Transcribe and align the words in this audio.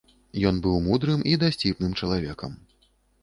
Ён 0.49 0.55
быў 0.65 0.77
мудрым 0.85 1.21
і 1.33 1.37
дасціпным 1.45 1.91
чалавекам. 1.99 2.51